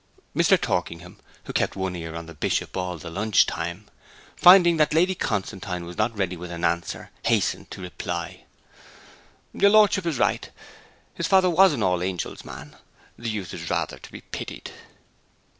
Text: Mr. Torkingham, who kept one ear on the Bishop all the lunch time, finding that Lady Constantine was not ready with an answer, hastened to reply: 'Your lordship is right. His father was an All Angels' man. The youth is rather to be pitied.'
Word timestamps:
Mr. 0.35 0.59
Torkingham, 0.59 1.19
who 1.43 1.53
kept 1.53 1.75
one 1.75 1.95
ear 1.95 2.15
on 2.15 2.25
the 2.25 2.33
Bishop 2.33 2.75
all 2.75 2.97
the 2.97 3.11
lunch 3.11 3.45
time, 3.45 3.85
finding 4.35 4.77
that 4.77 4.95
Lady 4.95 5.13
Constantine 5.13 5.85
was 5.85 5.95
not 5.95 6.17
ready 6.17 6.35
with 6.35 6.49
an 6.49 6.63
answer, 6.63 7.11
hastened 7.25 7.69
to 7.69 7.81
reply: 7.83 8.43
'Your 9.53 9.69
lordship 9.69 10.07
is 10.07 10.17
right. 10.17 10.49
His 11.13 11.27
father 11.27 11.51
was 11.51 11.71
an 11.73 11.83
All 11.83 12.01
Angels' 12.01 12.43
man. 12.43 12.77
The 13.15 13.29
youth 13.29 13.53
is 13.53 13.69
rather 13.69 13.99
to 13.99 14.11
be 14.11 14.21
pitied.' 14.21 14.71